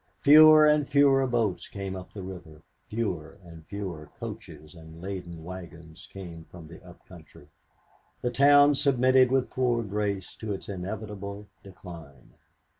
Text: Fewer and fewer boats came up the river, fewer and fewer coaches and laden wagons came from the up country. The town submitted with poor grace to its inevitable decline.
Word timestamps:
Fewer 0.21 0.65
and 0.65 0.87
fewer 0.89 1.27
boats 1.27 1.67
came 1.67 1.95
up 1.95 2.11
the 2.11 2.23
river, 2.23 2.63
fewer 2.87 3.37
and 3.43 3.63
fewer 3.67 4.09
coaches 4.17 4.73
and 4.73 4.99
laden 4.99 5.43
wagons 5.43 6.07
came 6.11 6.43
from 6.45 6.67
the 6.67 6.83
up 6.83 7.05
country. 7.07 7.49
The 8.23 8.31
town 8.31 8.73
submitted 8.73 9.31
with 9.31 9.51
poor 9.51 9.83
grace 9.83 10.35
to 10.37 10.53
its 10.53 10.67
inevitable 10.67 11.49
decline. 11.61 12.33